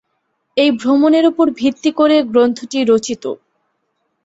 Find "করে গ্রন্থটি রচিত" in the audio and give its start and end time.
1.91-3.23